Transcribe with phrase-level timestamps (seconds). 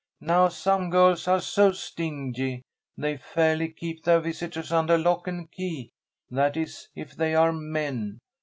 [0.21, 2.63] Now some girls are so stingy,
[2.97, 5.91] they fairly keep their visitors under lock and key
[6.31, 8.17] that is, if they are men.